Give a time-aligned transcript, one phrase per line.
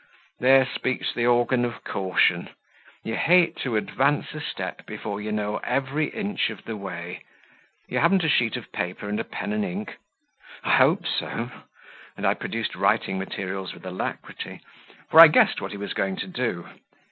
[0.39, 2.49] "There speaks the organ of caution.
[3.03, 7.21] You hate to advance a step before you know every inch of the way.
[7.87, 9.97] You haven't a sheet of paper and a pen and ink?"
[10.63, 11.51] "I hope so,"
[12.17, 14.61] and I produced writing materials with alacrity;
[15.11, 16.67] for I guessed what he was going to do.